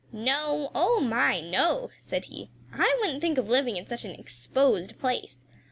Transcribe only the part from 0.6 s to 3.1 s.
oh, my, no!" said he. "I